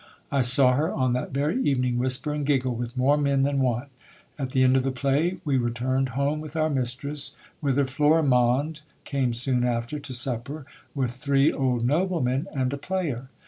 [0.31, 3.85] I saw her, on that very evening, whisper and giggle with more men than one.
[4.39, 9.31] At the end of the play we returned home with our mistress, whither Florimonde came
[9.31, 13.27] soon after to supper, with three old noblemen and a player.